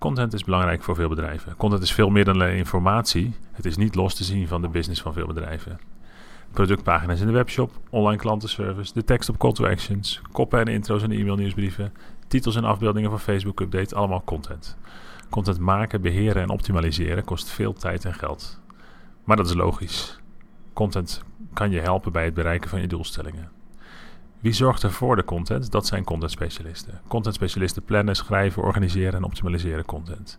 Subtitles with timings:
[0.00, 1.56] Content is belangrijk voor veel bedrijven.
[1.56, 3.34] Content is veel meer dan alleen informatie.
[3.52, 5.80] Het is niet los te zien van de business van veel bedrijven.
[6.52, 11.02] Productpagina's in de webshop, online klantenservice, de tekst op call to actions, koppen en intro's
[11.02, 11.92] in e-mail nieuwsbrieven,
[12.26, 14.76] titels en afbeeldingen van Facebook updates, allemaal content.
[15.30, 18.60] Content maken, beheren en optimaliseren kost veel tijd en geld.
[19.24, 20.20] Maar dat is logisch.
[20.72, 21.22] Content
[21.52, 23.59] kan je helpen bij het bereiken van je doelstellingen.
[24.40, 25.70] Wie zorgt er voor de content?
[25.70, 27.00] Dat zijn content specialisten.
[27.08, 30.38] Content specialisten plannen, schrijven, organiseren en optimaliseren content.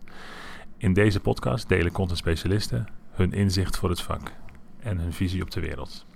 [0.76, 4.32] In deze podcast delen content specialisten hun inzicht voor het vak
[4.80, 6.06] en hun visie op de wereld.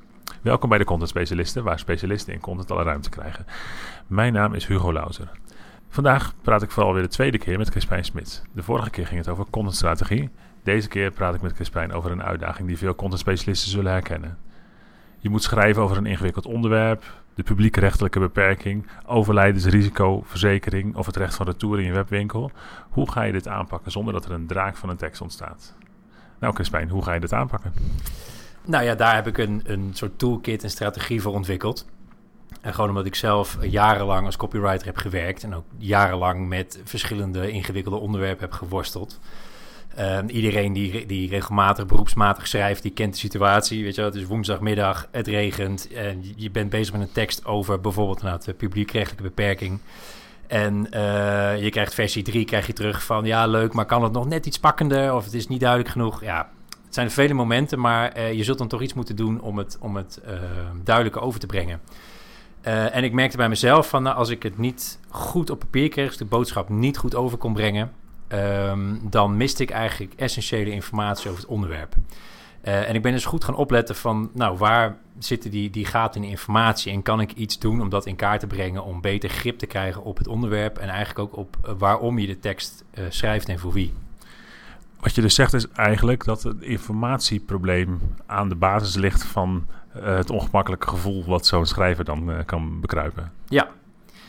[0.43, 3.47] Welkom bij de Content Specialisten, waar specialisten in content alle ruimte krijgen.
[4.07, 5.31] Mijn naam is Hugo Lauser.
[5.89, 8.43] Vandaag praat ik vooral weer de tweede keer met Crispijn Smit.
[8.53, 10.31] De vorige keer ging het over contentstrategie.
[10.63, 14.39] Deze keer praat ik met Crispijn over een uitdaging die veel content specialisten zullen herkennen.
[15.19, 17.05] Je moet schrijven over een ingewikkeld onderwerp,
[17.37, 22.51] de publiekrechtelijke beperking, overlijdensrisico, verzekering of het recht van retour in je webwinkel.
[22.91, 25.75] Hoe ga je dit aanpakken zonder dat er een draak van een tekst ontstaat?
[26.39, 27.73] Nou, Crispijn, hoe ga je dit aanpakken?
[28.65, 31.87] Nou ja, daar heb ik een, een soort toolkit en strategie voor ontwikkeld.
[32.61, 37.51] En gewoon omdat ik zelf jarenlang als copywriter heb gewerkt en ook jarenlang met verschillende
[37.51, 39.21] ingewikkelde onderwerpen heb geworsteld.
[39.97, 43.83] Ehm, iedereen die, die regelmatig beroepsmatig schrijft, die kent de situatie.
[43.83, 47.45] Weet je wel, het is woensdagmiddag, het regent en je bent bezig met een tekst
[47.45, 49.79] over bijvoorbeeld de publiekrechtelijke beperking.
[50.47, 54.13] En uh, je krijgt versie 3, krijg je terug van ja, leuk, maar kan het
[54.13, 56.23] nog net iets pakkender of het is niet duidelijk genoeg.
[56.23, 56.51] Ja,
[56.85, 59.77] het zijn vele momenten, maar uh, je zult dan toch iets moeten doen om het,
[59.81, 60.33] om het uh,
[60.85, 61.81] duidelijker over te brengen.
[62.63, 66.09] en ik merkte bij mezelf van nou, als ik het niet goed op papier kreeg,
[66.09, 67.93] dus de boodschap niet goed over kon brengen,
[68.33, 71.95] um, dan miste ik eigenlijk essentiële informatie over het onderwerp.
[72.65, 76.23] Uh, en ik ben dus goed gaan opletten van, nou, waar zitten die, die gaten
[76.23, 79.29] in informatie en kan ik iets doen om dat in kaart te brengen om beter
[79.29, 82.85] grip te krijgen op het onderwerp en eigenlijk ook op uh, waarom je de tekst
[82.95, 83.93] uh, schrijft en voor wie.
[85.01, 90.31] Wat je dus zegt is eigenlijk dat het informatieprobleem aan de basis ligt van het
[90.31, 93.33] ongemakkelijke gevoel wat zo'n schrijver dan kan bekruipen.
[93.49, 93.69] Ja,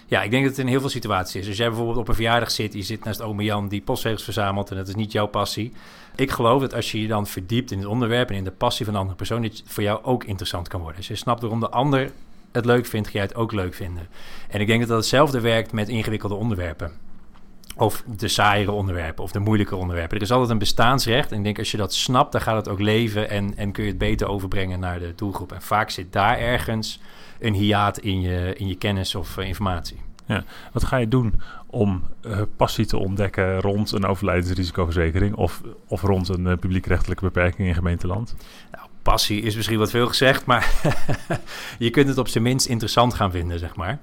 [0.09, 1.47] ja, ik denk dat het in heel veel situaties is.
[1.47, 4.69] Als jij bijvoorbeeld op een verjaardag zit, je zit naast ome Jan die postzegels verzamelt
[4.69, 5.73] en dat is niet jouw passie.
[6.15, 8.85] Ik geloof dat als je je dan verdiept in het onderwerp en in de passie
[8.85, 10.97] van een andere persoon, dat het voor jou ook interessant kan worden.
[10.97, 12.11] Als je snapt waarom de ander
[12.51, 14.07] het leuk vindt, ga jij het ook leuk vinden.
[14.49, 17.06] En ik denk dat dat hetzelfde werkt met ingewikkelde onderwerpen.
[17.77, 20.17] Of de saaiere onderwerpen of de moeilijke onderwerpen.
[20.17, 21.31] Er is altijd een bestaansrecht.
[21.31, 23.83] En ik denk als je dat snapt, dan gaat het ook leven en, en kun
[23.83, 25.51] je het beter overbrengen naar de doelgroep.
[25.51, 26.99] En vaak zit daar ergens
[27.39, 29.97] een hiaat in je, in je kennis of uh, informatie.
[30.25, 30.43] Ja.
[30.71, 36.29] Wat ga je doen om uh, passie te ontdekken rond een overlijdensrisicoverzekering of, of rond
[36.29, 38.35] een uh, publiekrechtelijke beperking in gemeenteland?
[38.71, 40.71] Nou, passie is misschien wat veel gezegd, maar
[41.79, 43.99] je kunt het op zijn minst interessant gaan vinden, zeg maar.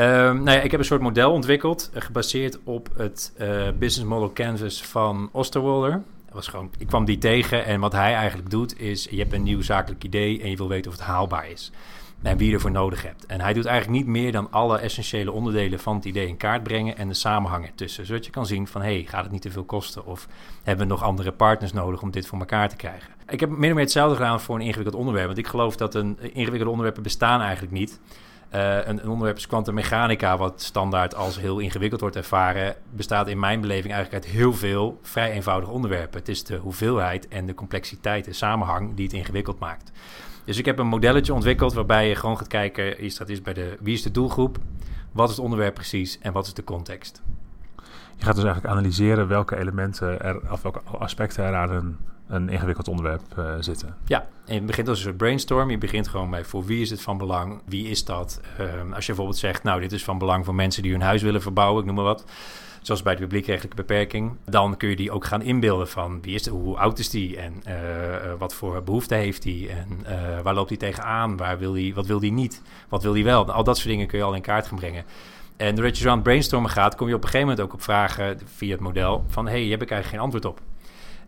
[0.00, 0.04] Um,
[0.42, 3.32] nou ja, ik heb een soort model ontwikkeld, gebaseerd op het
[3.78, 6.02] business model canvas van Osterwolder.
[6.32, 9.42] Was gewoon, ik kwam die tegen en wat hij eigenlijk doet is, je hebt een
[9.42, 11.70] nieuw zakelijk idee en je wil weten of het haalbaar is
[12.22, 13.26] en wie je ervoor nodig hebt.
[13.26, 16.62] En hij doet eigenlijk niet meer dan alle essentiële onderdelen van het idee in kaart
[16.62, 18.06] brengen en de samenhang ertussen.
[18.06, 20.06] Zodat je kan zien van, hey, gaat het niet te veel kosten?
[20.06, 20.28] Of
[20.62, 23.12] hebben we nog andere partners nodig om dit voor elkaar te krijgen?
[23.28, 25.26] Ik heb min of meer hetzelfde gedaan voor een ingewikkeld onderwerp.
[25.26, 28.00] Want ik geloof dat een ingewikkelde onderwerpen bestaan eigenlijk niet.
[28.54, 33.60] Uh, een, onderwerp is kwantummechanica, wat standaard als heel ingewikkeld wordt ervaren, bestaat in mijn
[33.60, 36.18] beleving eigenlijk uit heel veel vrij eenvoudige onderwerpen.
[36.18, 39.92] Het is de hoeveelheid en de complexiteit, de samenhang die het ingewikkeld maakt.
[40.44, 43.52] Dus ik heb een modelletje ontwikkeld waarbij je gewoon gaat kijken, is dat is bij
[43.52, 44.58] de, wie is de doelgroep,
[45.12, 47.22] wat is het onderwerp precies en wat is de context.
[48.16, 51.96] Je gaat dus eigenlijk analyseren welke elementen er, of welke aspecten er aan een,
[52.28, 53.96] een ingewikkeld onderwerp uh, zitten.
[54.06, 55.70] Ja, en je begint als een soort brainstorm.
[55.70, 58.40] Je begint gewoon bij voor wie is het van belang, wie is dat?
[58.60, 61.22] Uh, als je bijvoorbeeld zegt, nou dit is van belang voor mensen die hun huis
[61.22, 62.24] willen verbouwen, ik noem maar wat
[62.82, 64.36] zoals bij de publiekrechtelijke beperking.
[64.44, 67.36] Dan kun je die ook gaan inbeelden van wie is de, hoe oud is die
[67.36, 67.74] en uh,
[68.38, 70.04] wat voor behoefte heeft hij en
[70.42, 73.52] waar loopt hij tegenaan, waar wil hij, wat wil hij niet, wat wil hij wel.
[73.52, 75.04] Al dat soort dingen kun je al in kaart gaan brengen.
[75.56, 77.74] En doordat je zo aan het brainstormen gaat, kom je op een gegeven moment ook
[77.74, 80.60] op vragen via het model van hey, hier heb ik eigenlijk geen antwoord op.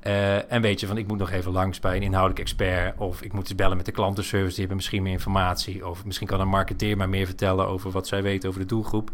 [0.06, 2.98] Uh, en weet je van, ik moet nog even langs bij een inhoudelijk expert.
[2.98, 5.86] Of ik moet eens bellen met de klantenservice, die hebben misschien meer informatie.
[5.86, 9.10] Of misschien kan een marketeer maar meer vertellen over wat zij weten over de doelgroep.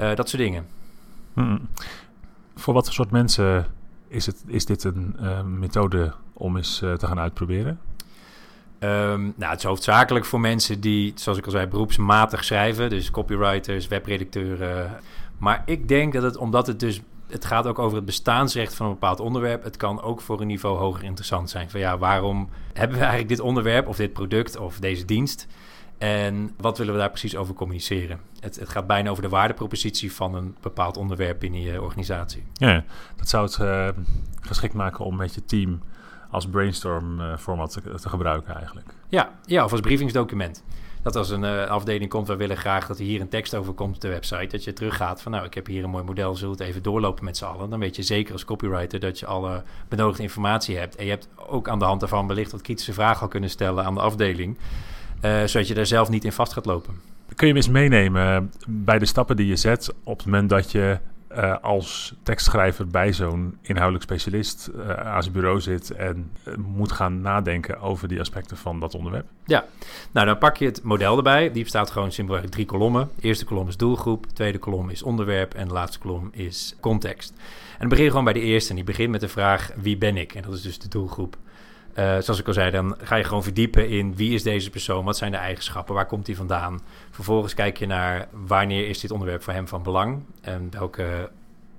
[0.00, 0.66] Uh, dat soort dingen.
[1.32, 1.68] Hmm.
[2.54, 3.66] Voor wat voor soort mensen
[4.08, 7.80] is, het, is dit een uh, methode om eens te gaan uitproberen?
[8.80, 12.90] Um, nou, het is hoofdzakelijk voor mensen die, zoals ik al zei, beroepsmatig schrijven.
[12.90, 14.90] Dus copywriters, webredacteuren.
[15.38, 17.00] Maar ik denk dat het, omdat het dus...
[17.32, 19.64] Het gaat ook over het bestaansrecht van een bepaald onderwerp.
[19.64, 21.70] Het kan ook voor een niveau hoger interessant zijn.
[21.70, 25.46] Van ja, waarom hebben we eigenlijk dit onderwerp of dit product of deze dienst?
[25.98, 28.20] En wat willen we daar precies over communiceren?
[28.40, 32.44] Het, het gaat bijna over de waardepropositie van een bepaald onderwerp binnen je organisatie.
[32.52, 32.84] Ja,
[33.16, 33.88] dat zou het uh,
[34.40, 35.80] geschikt maken om met je team
[36.30, 38.94] als brainstorm uh, format te, te, gebruiken eigenlijk.
[39.08, 40.62] Ja, ja, of als briefingsdocument.
[41.02, 43.72] Dat als een uh, afdeling komt, we willen graag dat er hier een tekst over
[43.72, 44.46] komt op de website.
[44.46, 46.82] Dat je teruggaat van nou, ik heb hier een mooi model, zullen we het even
[46.82, 47.70] doorlopen met z'n allen.
[47.70, 50.96] Dan weet je zeker als copywriter dat je alle benodigde informatie hebt.
[50.96, 53.84] En je hebt ook aan de hand daarvan wellicht wat kritische vragen al kunnen stellen
[53.84, 54.58] aan de afdeling.
[55.24, 56.94] Uh, zodat je daar zelf niet in vast gaat lopen.
[57.34, 60.72] Kun je me eens meenemen bij de stappen die je zet op het moment dat
[60.72, 60.98] je
[61.36, 66.92] uh, als tekstschrijver bij zo'n inhoudelijk specialist uh, aan zijn bureau zit en uh, moet
[66.92, 69.26] gaan nadenken over die aspecten van dat onderwerp?
[69.44, 69.64] Ja,
[70.12, 71.52] nou dan pak je het model erbij.
[71.52, 73.10] Die bestaat gewoon simpelweg drie kolommen.
[73.20, 77.32] Eerste kolom is doelgroep, de tweede kolom is onderwerp en de laatste kolom is context.
[77.72, 79.98] En dan begin je gewoon bij de eerste en die begint met de vraag wie
[79.98, 80.34] ben ik?
[80.34, 81.36] En dat is dus de doelgroep.
[81.98, 85.04] Uh, zoals ik al zei, dan ga je gewoon verdiepen in wie is deze persoon,
[85.04, 86.80] wat zijn de eigenschappen, waar komt hij vandaan.
[87.10, 91.30] Vervolgens kijk je naar wanneer is dit onderwerp voor hem van belang en welke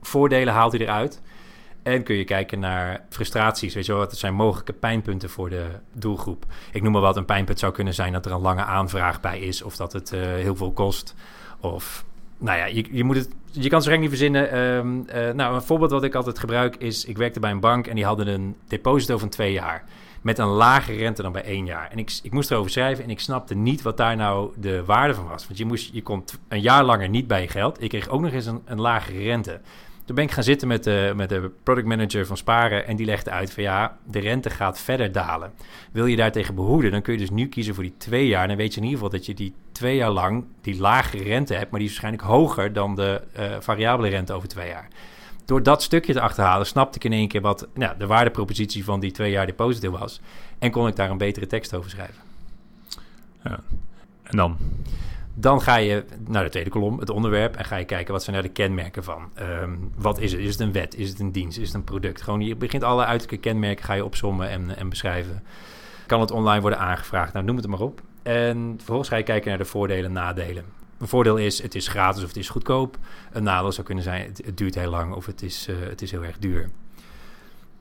[0.02, 1.22] voordelen haalt hij eruit.
[1.84, 3.74] En kun je kijken naar frustraties.
[3.74, 6.46] Weet je wel, wat zijn mogelijke pijnpunten voor de doelgroep?
[6.72, 9.40] Ik noem maar wat, een pijnpunt zou kunnen zijn dat er een lange aanvraag bij
[9.40, 11.16] is, of dat het uh, heel veel kost.
[11.60, 12.06] Of,
[12.38, 14.58] nou ja, je, je, moet het, je kan het zo niet verzinnen.
[14.58, 17.88] Um, uh, nou, een voorbeeld wat ik altijd gebruik is, ik werkte bij een bank
[17.88, 19.84] en die hadden een deposito van twee jaar
[20.24, 21.90] met een lagere rente dan bij één jaar.
[21.92, 25.14] En ik, ik moest erover schrijven en ik snapte niet wat daar nou de waarde
[25.14, 25.46] van was.
[25.46, 27.82] Want je, moest, je komt een jaar langer niet bij je geld.
[27.82, 29.60] Ik kreeg ook nog eens een, een lagere rente.
[30.06, 33.06] Toen ben ik gaan zitten met de, met de product manager van Sparen en die
[33.06, 35.54] legde uit van ja, de rente gaat verder dalen.
[35.92, 38.48] Wil je daartegen behoeden, dan kun je dus nu kiezen voor die twee jaar.
[38.48, 41.54] Dan weet je in ieder geval dat je die twee jaar lang die lagere rente
[41.54, 44.88] hebt, maar die is waarschijnlijk hoger dan de uh, variabele rente over twee jaar
[45.46, 49.00] door dat stukje te achterhalen, snapte ik in één keer wat nou, de waardepropositie van
[49.00, 50.22] die twee jaar deposito was.
[50.60, 52.22] En kon ik daar een betere tekst over schrijven.
[53.44, 53.60] Ja.
[54.24, 54.58] En dan?
[55.34, 58.36] Dan ga je naar de tweede kolom, het onderwerp, en ga je kijken wat zijn
[58.36, 59.30] daar de kenmerken van.
[59.40, 60.42] Um, wat is het?
[60.42, 60.98] Is het een wet?
[60.98, 61.58] Is het een dienst?
[61.58, 62.22] Is het een product?
[62.22, 65.44] Gewoon je begint alle uiterlijke kenmerken ga je opzommen en, en beschrijven.
[66.06, 67.34] Kan het online worden aangevraagd?
[67.34, 68.02] Nou, noem het maar op.
[68.24, 70.66] En vervolgens ga je kijken naar de voordelen en nadelen.
[70.98, 72.98] Een voordeel is, het is gratis of het is goedkoop.
[73.32, 76.12] Een nadeel zou kunnen zijn, het, duurt heel lang of het is, uh, het is
[76.12, 76.70] heel erg duur.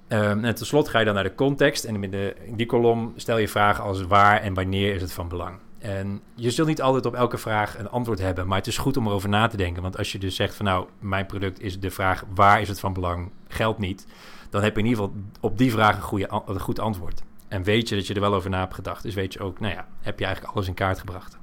[0.08, 1.84] Um, en tenslotte ga je dan naar de context.
[1.84, 5.28] En in, de, die kolom stel je vragen als waar en wanneer is het van
[5.28, 5.58] belang.
[5.78, 8.96] En je zult niet altijd op elke vraag een antwoord hebben, maar het is goed
[8.96, 9.82] om erover na te denken.
[9.82, 12.80] Want als je dus zegt van nou, mijn product is de vraag waar is het
[12.80, 14.06] van belang, geldt niet.
[14.50, 17.22] Dan heb je in ieder geval op die vraag een, goede, een goed antwoord.
[17.48, 19.02] En weet je dat je er wel over na hebt gedacht.
[19.02, 21.38] Dus weet je ook, nou ja, heb je eigenlijk alles in kaart gebracht.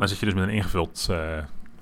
[0.00, 1.18] Dan zit je dus met een ingevuld uh,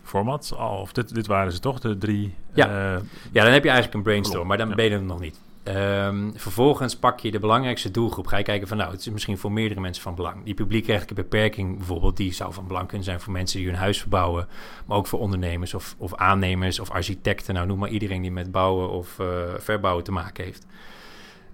[0.02, 0.56] format.
[0.58, 2.34] Of dit, dit waren ze toch, de drie...
[2.52, 3.00] Ja, uh,
[3.32, 4.74] ja dan heb je eigenlijk een brainstorm, maar dan ja.
[4.74, 5.40] ben je er nog niet.
[5.64, 8.26] Um, vervolgens pak je de belangrijkste doelgroep.
[8.26, 10.44] Ga je kijken van nou, het is misschien voor meerdere mensen van belang.
[10.44, 14.00] Die publiekrechtelijke beperking bijvoorbeeld, die zou van belang kunnen zijn voor mensen die hun huis
[14.00, 14.48] verbouwen.
[14.86, 17.54] Maar ook voor ondernemers of, of aannemers of architecten.
[17.54, 19.26] Nou, noem maar iedereen die met bouwen of uh,
[19.58, 20.66] verbouwen te maken heeft.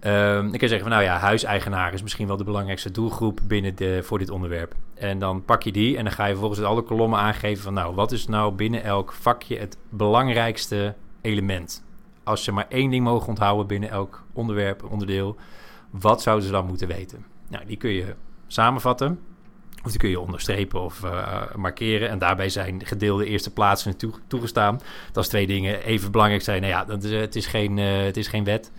[0.06, 0.10] Um,
[0.50, 4.02] dan kun zeggen van nou ja, huiseigenaar is misschien wel de belangrijkste doelgroep binnen de,
[4.02, 4.74] voor dit onderwerp.
[4.94, 7.94] En dan pak je die en dan ga je vervolgens alle kolommen aangeven van nou,
[7.94, 11.84] wat is nou binnen elk vakje het belangrijkste element?
[12.24, 15.36] Als ze maar één ding mogen onthouden binnen elk onderwerp, onderdeel,
[15.90, 17.24] wat zouden ze dan moeten weten?
[17.48, 18.14] Nou, die kun je
[18.46, 19.20] samenvatten.
[19.84, 22.08] Of die kun je onderstrepen of uh, markeren.
[22.08, 24.80] En daarbij zijn gedeelde eerste plaatsen toe, toegestaan.
[25.06, 26.60] Dat als twee dingen even belangrijk zijn.
[26.60, 28.72] Nou ja, dat is, het, is geen, uh, het is geen wet.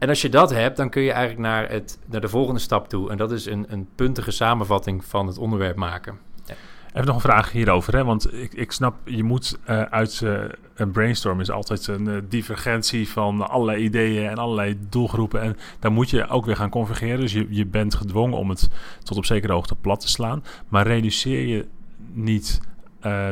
[0.00, 2.88] En als je dat hebt, dan kun je eigenlijk naar, het, naar de volgende stap
[2.88, 3.10] toe.
[3.10, 6.18] En dat is een, een puntige samenvatting van het onderwerp maken.
[6.44, 6.54] Ja.
[6.92, 8.04] Even nog een vraag hierover, hè?
[8.04, 10.40] want ik, ik snap, je moet uh, uit uh,
[10.74, 15.40] een brainstorm is altijd een uh, divergentie van allerlei ideeën en allerlei doelgroepen.
[15.40, 17.20] En daar moet je ook weer gaan convergeren.
[17.20, 18.68] Dus je, je bent gedwongen om het
[19.02, 20.44] tot op zekere hoogte plat te slaan.
[20.68, 21.66] Maar reduceer je
[22.12, 22.60] niet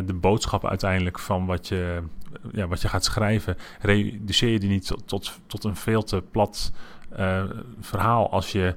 [0.04, 2.02] de boodschap uiteindelijk van wat je
[2.52, 6.23] ja, wat je gaat schrijven, reduceer je die niet tot, tot, tot een veel te
[6.30, 6.73] plat
[7.18, 7.42] uh,
[7.80, 8.75] verhaal als je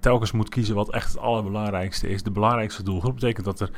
[0.00, 2.22] telkens moet kiezen wat echt het allerbelangrijkste is.
[2.22, 3.70] De belangrijkste doelgroep betekent dat er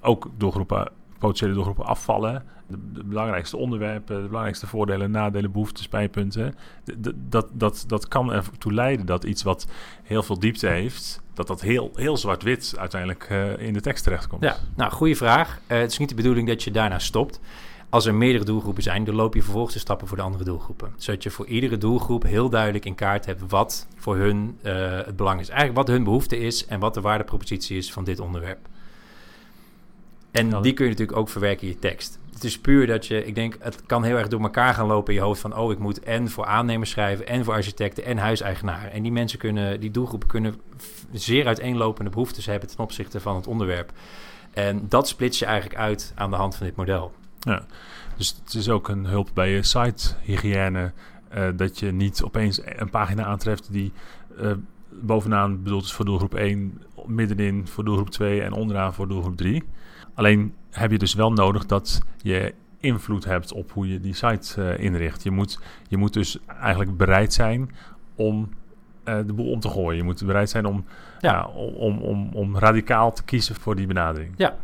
[0.00, 2.44] ook doelgroepen, potentiële doelgroepen afvallen.
[2.66, 6.54] De, belangrijkste onderwerpen, de belangrijkste voordelen, nadelen, behoeftes, pijnpunten.
[7.28, 9.66] Dat, dat, dat kan ertoe leiden dat iets wat
[10.02, 14.42] heel veel diepte heeft, dat dat heel, heel zwart-wit uiteindelijk uh, in de tekst terechtkomt.
[14.42, 15.60] Ja, nou, goede vraag.
[15.68, 17.40] Uh, het is niet de bedoeling dat je daarna stopt
[17.90, 20.92] als er meerdere doelgroepen zijn, dan loop je vervolgens de stappen voor de andere doelgroepen.
[20.96, 24.72] Zodat je voor iedere doelgroep heel duidelijk in kaart hebt wat voor hun uh,
[25.04, 25.48] het belang is.
[25.48, 28.58] Eigenlijk wat hun behoefte is en wat de waardepropositie is van dit onderwerp.
[30.30, 32.18] En die kun je natuurlijk ook verwerken in je tekst.
[32.32, 35.12] Het is puur dat je, ik denk, het kan heel erg door elkaar gaan lopen
[35.12, 38.18] in je hoofd van, oh, ik moet en voor aannemers schrijven en voor architecten en
[38.18, 38.92] huiseigenaren.
[38.92, 40.60] En die mensen kunnen, die doelgroepen kunnen
[41.12, 43.92] zeer uiteenlopende behoeftes hebben ten opzichte van het onderwerp.
[44.50, 47.12] En dat splits je eigenlijk uit aan de hand van dit model.
[47.40, 47.64] Ja,
[48.16, 50.92] dus het is ook een hulp bij je site-hygiëne.
[51.34, 53.92] Uh, dat je niet opeens een pagina aantreft die
[54.40, 54.52] uh,
[54.88, 59.62] bovenaan bedoeld is voor doelgroep 1, middenin voor doelgroep 2 en onderaan voor doelgroep 3.
[60.14, 64.60] Alleen heb je dus wel nodig dat je invloed hebt op hoe je die site
[64.60, 65.22] uh, inricht.
[65.22, 67.70] Je moet, je moet dus eigenlijk bereid zijn
[68.14, 68.48] om
[69.04, 69.96] de boel om te gooien.
[69.96, 70.84] Je moet bereid zijn om,
[71.20, 71.32] ja.
[71.32, 71.46] ja.
[71.54, 74.34] om, om, om radicaal te kiezen voor die benadering.
[74.36, 74.56] Ja.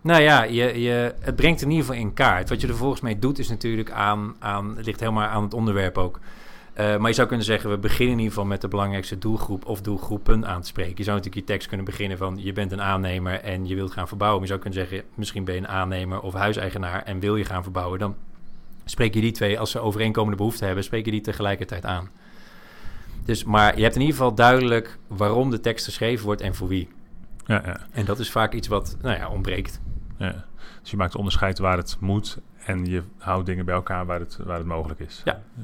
[0.00, 2.48] Nou ja, je, je, het brengt in ieder geval in kaart.
[2.48, 5.54] Wat je er volgens mee doet is natuurlijk aan, aan het ligt helemaal aan het
[5.54, 6.20] onderwerp ook.
[6.78, 9.66] Uh, maar je zou kunnen zeggen, we beginnen in ieder geval met de belangrijkste doelgroep
[9.66, 10.94] of doelgroepen aan te spreken.
[10.96, 13.92] Je zou natuurlijk je tekst kunnen beginnen van je bent een aannemer en je wilt
[13.92, 14.40] gaan verbouwen.
[14.40, 17.44] Maar je zou kunnen zeggen, misschien ben je een aannemer of huiseigenaar en wil je
[17.44, 17.98] gaan verbouwen.
[17.98, 18.16] Dan
[18.84, 22.10] spreek je die twee, als ze overeenkomende behoeften hebben, spreek je die tegelijkertijd aan.
[23.24, 26.68] Dus, maar je hebt in ieder geval duidelijk waarom de tekst geschreven wordt en voor
[26.68, 26.88] wie.
[27.46, 27.86] Ja, ja.
[27.90, 29.80] En dat is vaak iets wat nou ja, ontbreekt.
[30.18, 30.44] Ja.
[30.80, 34.38] Dus je maakt onderscheid waar het moet en je houdt dingen bij elkaar waar het,
[34.44, 35.22] waar het mogelijk is.
[35.24, 35.40] Ja.
[35.56, 35.62] ja.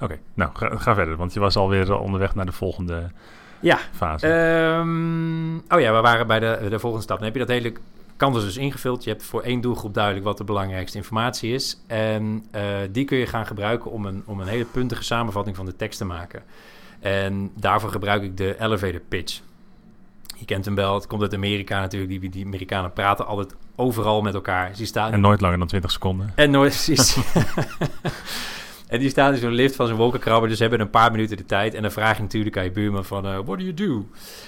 [0.00, 3.10] Oké, nou ga, ga, verder, want je was alweer onderweg naar de volgende
[3.60, 3.78] ja.
[3.92, 4.28] fase.
[4.28, 7.16] Um, oh ja, we waren bij de, de volgende stap.
[7.16, 7.72] Dan heb je dat hele
[8.16, 9.04] canvas dus ingevuld.
[9.04, 11.80] Je hebt voor één doelgroep duidelijk wat de belangrijkste informatie is.
[11.86, 15.66] En uh, die kun je gaan gebruiken om een, om een hele puntige samenvatting van
[15.66, 16.42] de tekst te maken.
[17.00, 19.40] En daarvoor gebruik ik de elevator pitch.
[20.38, 22.20] Je kent hem wel, het komt uit Amerika natuurlijk.
[22.20, 24.72] Die, die Amerikanen praten altijd overal met elkaar.
[24.76, 25.12] Dus staan...
[25.12, 26.32] En nooit langer dan 20 seconden.
[26.34, 26.88] En nooit.
[28.86, 30.48] En die staan in zo'n lift van zo'n wolkenkrabber.
[30.48, 31.74] Dus ze hebben een paar minuten de tijd.
[31.74, 33.26] En dan vraag je natuurlijk aan je buurman van...
[33.26, 34.06] Uh, what do you do?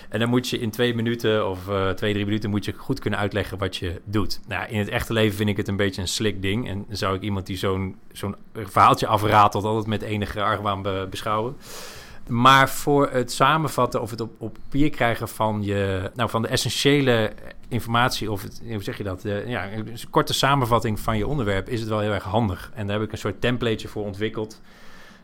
[0.09, 2.51] En dan moet je in twee minuten of uh, twee, drie minuten...
[2.51, 4.41] moet je goed kunnen uitleggen wat je doet.
[4.47, 6.69] Nou, in het echte leven vind ik het een beetje een slik ding.
[6.69, 9.65] En zou ik iemand die zo'n zo'n verhaaltje afratelt...
[9.65, 11.57] altijd met enige argwaan be beschouwen.
[12.29, 16.49] Maar voor het samenvatten of het op, op papier krijgen van, je, nou, van de
[16.49, 17.33] essentiële
[17.69, 19.23] informatie, of het, hoe zeg je dat?
[19.47, 22.71] Ja, een korte samenvatting van je onderwerp is het wel heel erg handig.
[22.75, 24.61] En daar heb ik een soort templateje voor ontwikkeld.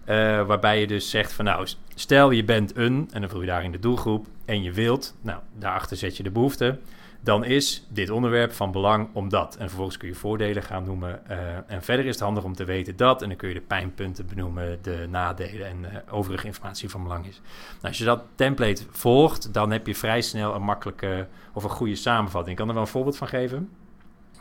[0.09, 3.47] Uh, waarbij je dus zegt van nou, stel je bent een, en dan vul je
[3.47, 6.79] daarin de doelgroep, en je wilt, nou, daarachter zet je de behoefte
[7.25, 9.57] dan is dit onderwerp van belang omdat.
[9.57, 11.21] En vervolgens kun je voordelen gaan noemen.
[11.31, 13.23] Uh, en verder is het handig om te weten dat.
[13.23, 17.27] En dan kun je de pijnpunten benoemen, de nadelen en uh, overige informatie van belang
[17.27, 17.41] is.
[17.73, 21.71] Nou, als je dat template volgt, dan heb je vrij snel een makkelijke of een
[21.71, 22.51] goede samenvatting.
[22.51, 23.71] Ik kan er wel een voorbeeld van geven.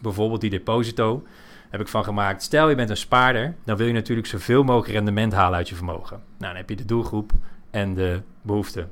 [0.01, 1.23] Bijvoorbeeld die deposito
[1.69, 2.43] heb ik van gemaakt.
[2.43, 5.75] Stel je bent een spaarder, dan wil je natuurlijk zoveel mogelijk rendement halen uit je
[5.75, 6.17] vermogen.
[6.17, 7.31] Nou, dan heb je de doelgroep
[7.71, 8.87] en de behoefte.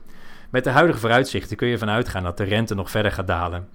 [0.50, 3.68] Met de huidige vooruitzichten kun je ervan uitgaan dat de rente nog verder gaat dalen.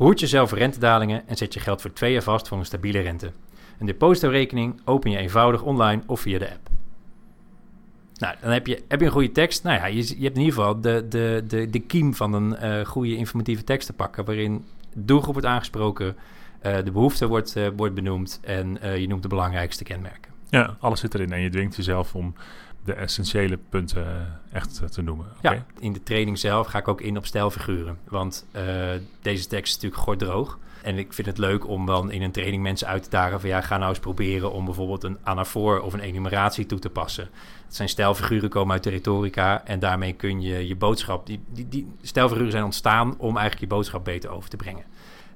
[0.00, 3.32] Behoed jezelf rentedalingen en zet je geld voor twee jaar vast voor een stabiele rente.
[3.78, 6.68] Een depositorekening open je eenvoudig online of via de app.
[8.14, 9.62] Nou, dan heb je, heb je een goede tekst.
[9.62, 12.56] Nou ja, je, je hebt in ieder geval de, de, de, de kiem van een
[12.62, 14.24] uh, goede informatieve tekst te pakken...
[14.24, 14.64] waarin
[14.96, 16.16] doelgroep wordt aangesproken,
[16.66, 18.40] uh, de behoefte wordt, uh, wordt benoemd...
[18.42, 20.32] en je noemt de belangrijkste kenmerken.
[20.48, 22.34] Ja, alles zit erin en je dwingt jezelf om
[22.84, 25.26] de essentiële punten echt te noemen.
[25.38, 25.54] Okay.
[25.54, 27.98] Ja, in de training zelf ga ik ook in op stijlfiguren.
[28.08, 28.62] Want uh,
[29.22, 30.58] deze tekst is natuurlijk droog.
[30.82, 33.48] En ik vind het leuk om dan in een training mensen uit te dagen van
[33.48, 37.28] ja, ga nou eens proberen om bijvoorbeeld een anafoor of een enumeratie toe te passen.
[37.64, 41.68] Het zijn stijlfiguren komen uit de retorica en daarmee kun je je boodschap, die, die,
[41.68, 44.84] die stijlfiguren zijn ontstaan om eigenlijk je boodschap beter over te brengen.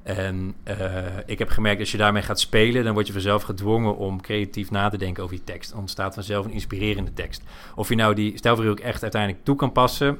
[0.04, 3.96] En uh, ik heb gemerkt, als je daarmee gaat spelen, dan word je vanzelf gedwongen
[3.96, 5.70] om creatief na te denken over die tekst.
[5.70, 7.42] Dan ontstaat vanzelf een inspirerende tekst.
[7.75, 10.18] Of je nou die stijlfiguur ook echt uiteindelijk toe kan passen.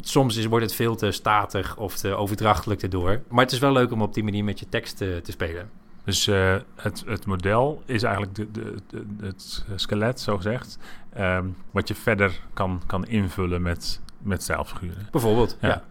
[0.00, 3.20] Soms is, wordt het veel te statig of te overdrachtelijk erdoor.
[3.28, 5.70] Maar het is wel leuk om op die manier met je tekst te, te spelen.
[6.04, 10.78] Dus uh, het, het model is eigenlijk de, de, de, het skelet, zo gezegd.
[11.18, 15.08] Um, wat je verder kan, kan invullen met, met stijlfiguren.
[15.10, 15.68] Bijvoorbeeld, ja.
[15.68, 15.84] ja.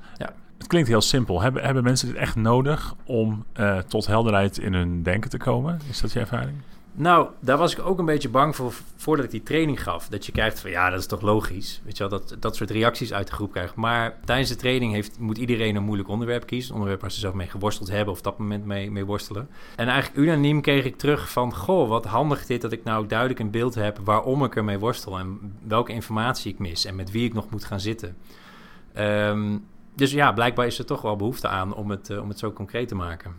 [0.57, 1.41] Het klinkt heel simpel.
[1.41, 5.79] Hebben, hebben mensen dit echt nodig om uh, tot helderheid in hun denken te komen?
[5.89, 6.57] Is dat je ervaring?
[6.97, 10.07] Nou, daar was ik ook een beetje bang voor voordat ik die training gaf.
[10.07, 11.81] Dat je krijgt van ja, dat is toch logisch.
[11.83, 13.75] Weet je wel, dat dat soort reacties uit de groep krijgt.
[13.75, 16.69] Maar tijdens de training heeft, moet iedereen een moeilijk onderwerp kiezen.
[16.69, 19.49] Een onderwerp waar ze zelf mee geworsteld hebben of op dat moment mee, mee worstelen.
[19.75, 23.39] En eigenlijk unaniem kreeg ik terug van goh, wat handig dit dat ik nou duidelijk
[23.39, 25.19] een beeld heb waarom ik ermee worstel.
[25.19, 28.15] En welke informatie ik mis en met wie ik nog moet gaan zitten.
[28.97, 32.39] Um, dus ja, blijkbaar is er toch wel behoefte aan om het, uh, om het
[32.39, 33.33] zo concreet te maken.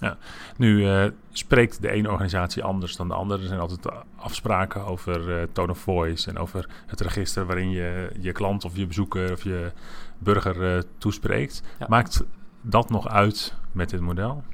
[0.00, 0.16] Ja,
[0.56, 3.42] nu uh, spreekt de ene organisatie anders dan de andere.
[3.42, 8.10] Er zijn altijd afspraken over uh, tone of voice en over het register waarin je
[8.20, 9.72] je klant of je bezoeker of je
[10.18, 11.62] burger toespreekt.
[11.78, 11.86] Ja.
[11.88, 12.24] Maakt
[12.60, 14.44] dat nog uit met dit model?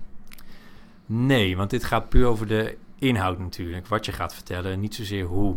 [1.06, 5.24] Nee, want dit gaat puur over de inhoud natuurlijk, wat je gaat vertellen, niet zozeer
[5.24, 5.56] hoe.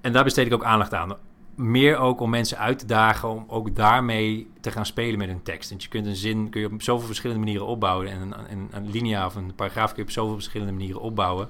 [0.00, 1.16] En daar besteed ik ook aandacht aan.
[1.56, 5.42] Meer ook om mensen uit te dagen om ook daarmee te gaan spelen met een
[5.42, 5.68] tekst.
[5.70, 8.08] Want je kunt een zin kun je op zoveel verschillende manieren opbouwen.
[8.08, 11.48] En een, een, een linea of een paragraaf kun je op zoveel verschillende manieren opbouwen.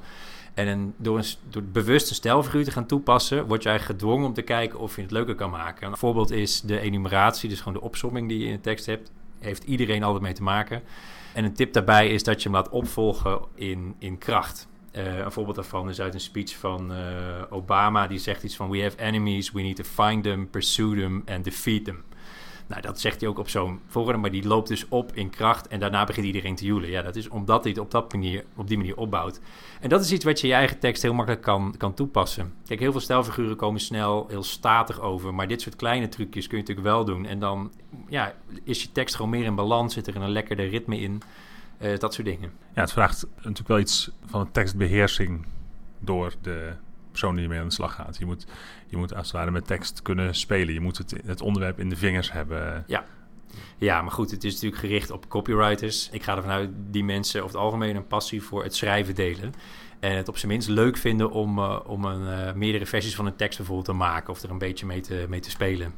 [0.54, 4.42] En door, door bewust een stijlfiguur te gaan toepassen, word je eigenlijk gedwongen om te
[4.42, 5.88] kijken of je het leuker kan maken.
[5.88, 9.10] Een voorbeeld is de enumeratie, dus gewoon de opsomming die je in de tekst hebt.
[9.38, 10.82] Heeft iedereen altijd mee te maken.
[11.34, 14.68] En een tip daarbij is dat je hem laat opvolgen in, in kracht.
[14.96, 16.98] Uh, een voorbeeld daarvan is uit een speech van uh,
[17.50, 18.06] Obama.
[18.06, 21.44] Die zegt iets van: We have enemies, we need to find them, pursue them and
[21.44, 22.04] defeat them.
[22.68, 25.68] Nou, dat zegt hij ook op zo'n volgorde, maar die loopt dus op in kracht
[25.68, 26.90] en daarna begint iedereen te joelen.
[26.90, 29.40] Ja, dat is omdat hij het op, dat manier, op die manier opbouwt.
[29.80, 32.54] En dat is iets wat je je eigen tekst heel makkelijk kan, kan toepassen.
[32.64, 36.56] Kijk, heel veel stijlfiguren komen snel heel statig over, maar dit soort kleine trucjes kun
[36.56, 37.26] je natuurlijk wel doen.
[37.26, 37.72] En dan
[38.08, 38.34] ja,
[38.64, 41.22] is je tekst gewoon meer in balans, zit er een lekkerder ritme in,
[41.78, 42.52] uh, dat soort dingen.
[42.74, 45.46] Ja, het vraagt natuurlijk wel iets van een tekstbeheersing
[45.98, 46.72] door de
[47.10, 48.16] persoon die mee aan de slag gaat.
[48.18, 48.46] Je moet,
[48.86, 50.74] je moet als het ware met tekst kunnen spelen.
[50.74, 52.84] Je moet het, het onderwerp in de vingers hebben.
[52.86, 53.04] Ja.
[53.78, 56.08] Ja, maar goed, het is natuurlijk gericht op copywriters.
[56.10, 59.54] Ik ga ervan uit die mensen over het algemeen een passie voor het schrijven delen.
[60.00, 63.26] En het op zijn minst leuk vinden om, uh, om een, uh, meerdere versies van
[63.26, 65.94] een tekst bijvoorbeeld te maken of er een beetje mee te, mee te spelen.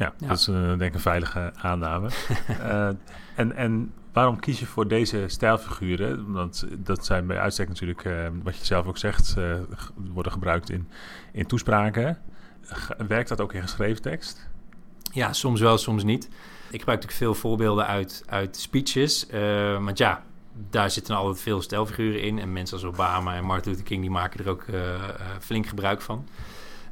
[0.00, 0.28] Ja, ja.
[0.28, 2.10] dat is uh, denk ik een veilige aanname.
[3.34, 6.32] en, en waarom kies je voor deze stijlfiguren?
[6.32, 9.36] Want dat zijn bij uitstek natuurlijk, uh, wat je zelf ook zegt,
[10.12, 10.88] worden gebruikt in,
[11.32, 12.18] in toespraken.
[13.08, 14.48] Werkt dat ook in geschreven tekst?
[15.12, 16.24] Ja, soms wel, soms niet.
[16.24, 19.26] Ik gebruik natuurlijk veel voorbeelden uit, uit speeches.
[19.80, 20.22] Want ja,
[20.70, 22.38] daar zitten altijd veel stijlfiguren in.
[22.38, 24.64] En mensen als Obama en Martin Luther King, die maken er ook
[25.40, 26.26] flink gebruik van.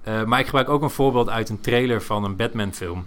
[0.05, 3.07] Maar ik gebruik ook een voorbeeld uit een trailer van een Batman-film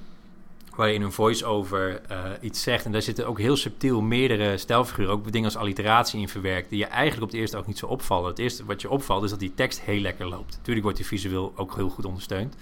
[0.76, 2.86] waarin een voice-over uh, iets zegt.
[2.86, 6.80] En daar zitten ook heel subtiel meerdere stijlfiguren, ook dingen als alliteratie in verwerkt, die
[6.80, 8.30] je eigenlijk op het eerste ook niet zo opvallen.
[8.30, 10.56] Het eerste wat je opvalt is dat die tekst heel lekker loopt.
[10.56, 12.56] Natuurlijk wordt die visueel ook heel goed ondersteund.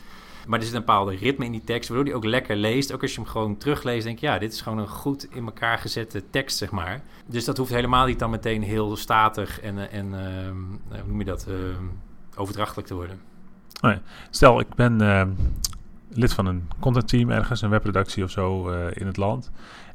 [0.48, 2.93] Maar er zit een bepaalde ritme in die tekst, waardoor die ook lekker leest.
[2.93, 5.45] Ook als je hem gewoon terugleest, denk je, ja, dit is gewoon een goed in
[5.45, 7.01] elkaar gezette tekst, zeg maar.
[7.25, 11.25] Dus dat hoeft helemaal niet dan meteen heel statig en, en uh, hoe noem je
[11.25, 11.55] dat, uh,
[12.36, 13.19] overdrachtelijk te worden.
[13.81, 13.98] Nee.
[14.29, 15.01] Stel, ik ben
[16.09, 19.51] lid van een contentteam ergens, een webredactie of zo uh, in het land.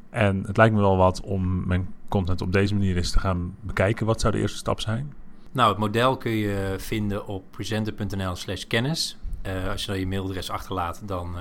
[0.09, 3.55] En het lijkt me wel wat om mijn content op deze manier eens te gaan
[3.61, 4.05] bekijken.
[4.05, 5.13] Wat zou de eerste stap zijn?
[5.51, 9.17] Nou, het model kun je vinden op presenter.nl slash kennis.
[9.47, 11.35] Uh, als je dan je mailadres achterlaat, dan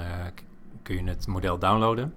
[0.83, 2.15] kun je het model downloaden.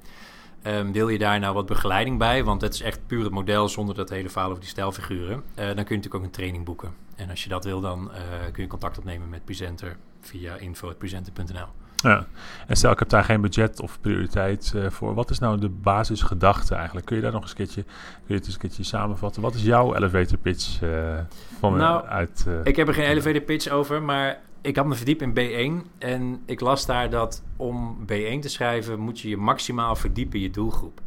[0.67, 2.43] Um, wil je daar nou wat begeleiding bij?
[2.43, 5.35] Want het is echt puur het model zonder dat hele verhaal over die stijlfiguren.
[5.35, 6.93] Uh, dan kun je natuurlijk ook een training boeken.
[7.15, 8.11] En als je dat wil, dan
[8.51, 11.67] kun je contact opnemen met Presenter via info.presenter.nl.
[12.03, 12.25] Ja,
[12.67, 15.13] en stel ik heb daar geen budget of prioriteit uh, voor.
[15.13, 17.05] Wat is nou de basisgedachte eigenlijk?
[17.05, 17.93] Kun je daar nog eens een keertje, kun
[18.25, 19.41] je het eens een keertje samenvatten?
[19.41, 21.17] Wat is jouw elevator pitch uh,
[21.59, 22.45] van nou, uit...
[22.47, 25.87] Uh, ik heb er geen elevator pitch over, maar ik had me verdiept in B1
[25.97, 30.41] en ik las daar dat om B1 te schrijven moet je je maximaal verdiepen in
[30.41, 31.01] je doelgroep.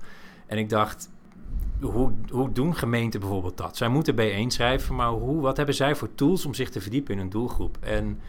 [0.47, 1.11] En ik dacht,
[1.81, 3.77] hoe, hoe doen gemeenten bijvoorbeeld dat?
[3.77, 7.15] Zij moeten B1 schrijven, maar hoe, wat hebben zij voor tools om zich te verdiepen
[7.15, 7.79] in een doelgroep?
[7.81, 8.21] En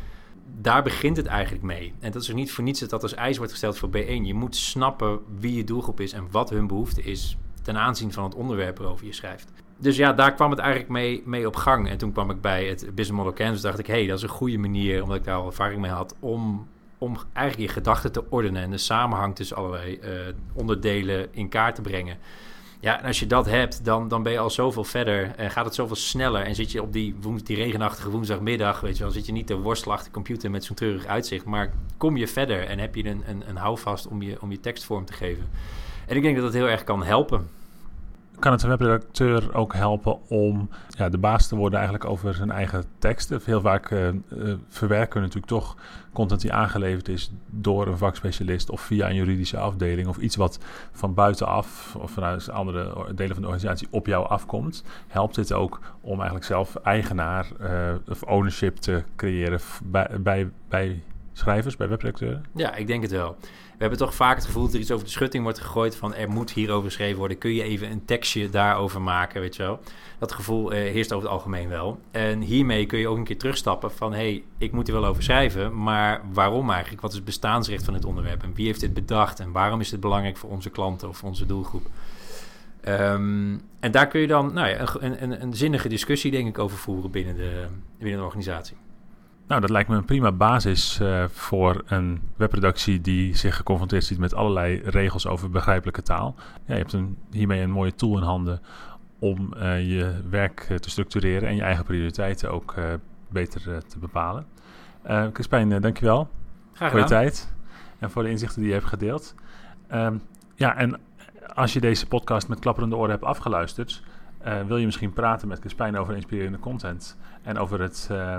[0.61, 1.93] daar begint het eigenlijk mee.
[1.99, 4.21] En dat is ook niet voor niets dat dat als eis wordt gesteld voor B1.
[4.23, 8.23] Je moet snappen wie je doelgroep is en wat hun behoefte is ten aanzien van
[8.23, 9.51] het onderwerp waarover je schrijft.
[9.81, 11.89] Dus ja, daar kwam het eigenlijk mee, mee op gang.
[11.89, 13.61] En toen kwam ik bij het Business Model Canvas.
[13.61, 15.91] dacht ik, hé, hey, dat is een goede manier, omdat ik daar al ervaring mee
[15.91, 16.67] had, om,
[16.97, 20.09] om eigenlijk je gedachten te ordenen en de samenhang tussen allerlei uh,
[20.53, 22.17] onderdelen in kaart te brengen.
[22.79, 25.65] Ja, en als je dat hebt, dan, dan ben je al zoveel verder en gaat
[25.65, 26.41] het zoveel sneller.
[26.41, 29.57] En zit je op die, die regenachtige woensdagmiddag, weet je wel, zit je niet te
[29.57, 31.45] worstelen achter de computer met zo'n treurig uitzicht.
[31.45, 34.59] Maar kom je verder en heb je een, een, een houvast om je, om je
[34.59, 35.49] tekst vorm te geven.
[36.07, 37.47] En ik denk dat dat heel erg kan helpen
[38.41, 42.85] kan het webredacteur ook helpen om ja, de baas te worden eigenlijk over zijn eigen
[42.99, 43.41] teksten.
[43.43, 45.75] Heel vaak uh, uh, verwerken we natuurlijk toch
[46.13, 50.59] content die aangeleverd is door een vakspecialist of via een juridische afdeling of iets wat
[50.91, 54.83] van buitenaf of vanuit andere delen van de organisatie op jou afkomt.
[55.07, 61.01] Helpt dit ook om eigenlijk zelf eigenaar uh, of ownership te creëren bij, bij, bij
[61.33, 62.45] schrijvers, bij webredacteuren?
[62.55, 63.37] Ja, ik denk het wel.
[63.81, 66.13] We hebben toch vaak het gevoel dat er iets over de schutting wordt gegooid van
[66.15, 67.37] er moet hierover geschreven worden.
[67.37, 69.79] Kun je even een tekstje daarover maken, weet je wel.
[70.19, 71.99] Dat gevoel eh, heerst over het algemeen wel.
[72.11, 75.05] En hiermee kun je ook een keer terugstappen van hé, hey, ik moet er wel
[75.05, 77.01] over schrijven, maar waarom eigenlijk?
[77.01, 79.89] Wat is het bestaansrecht van het onderwerp en wie heeft dit bedacht en waarom is
[79.89, 81.87] dit belangrijk voor onze klanten of onze doelgroep?
[82.87, 86.59] Um, en daar kun je dan nou ja, een, een, een zinnige discussie denk ik
[86.59, 87.65] over voeren binnen de,
[87.97, 88.77] binnen de organisatie.
[89.51, 94.17] Nou, dat lijkt me een prima basis uh, voor een webredactie die zich geconfronteerd ziet
[94.17, 96.35] met allerlei regels over begrijpelijke taal.
[96.37, 98.61] Ja, je hebt een, hiermee een mooie tool in handen
[99.19, 102.75] om je werk te structureren en je eigen prioriteiten ook
[103.29, 104.45] beter te bepalen.
[105.33, 106.29] Crispijn, dankjewel
[106.73, 107.53] Graag voor je tijd
[107.99, 109.35] en voor de inzichten die je hebt gedeeld.
[109.87, 110.17] Ehm,
[110.55, 110.99] ja, en
[111.53, 114.03] als je deze podcast met klapperende oren hebt afgeluisterd,
[114.67, 118.37] wil je misschien praten met Crispijn over inspirerende content en over het uh,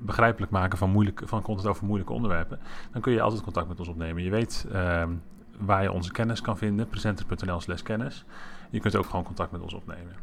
[0.00, 2.58] begrijpelijk maken van, moeilijke, van content over moeilijke onderwerpen,
[2.92, 4.22] dan kun je altijd contact met ons opnemen.
[4.22, 5.02] Je weet uh,
[5.58, 8.24] waar je onze kennis kan vinden, presenter.nl slash kennis.
[8.70, 10.14] Je kunt ook gewoon contact met ons opnemen.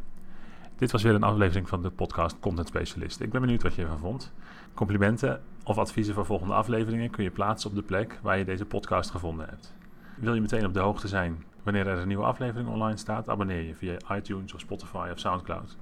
[0.77, 3.19] Dit was weer een aflevering van de podcast Content Specialist.
[3.19, 4.33] Ik ben benieuwd wat je ervan vond.
[4.73, 8.65] Complimenten of adviezen voor volgende afleveringen kun je plaatsen op de plek waar je deze
[8.65, 9.73] podcast gevonden hebt.
[10.15, 13.29] Wil je meteen op de hoogte zijn wanneer er een nieuwe aflevering online staat?
[13.29, 15.77] Abonneer je via iTunes of Spotify of Soundcloud.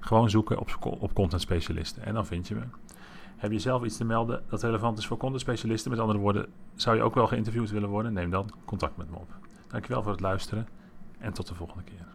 [0.00, 2.64] Gewoon zoeken op, op content specialisten en dan vind je me.
[3.40, 5.90] Heb je zelf iets te melden dat relevant is voor content specialisten?
[5.90, 8.12] Met andere woorden, zou je ook wel geïnterviewd willen worden?
[8.12, 9.28] Neem dan contact met me op.
[9.68, 10.68] Dankjewel voor het luisteren
[11.18, 12.06] en tot de volgende keer.